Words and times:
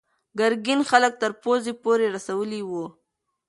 ګرګین 0.39 0.79
خلک 0.89 1.13
تر 1.21 1.31
پوزې 1.41 1.73
پورې 1.83 2.05
رسولي 2.15 2.61
وو. 2.69 2.85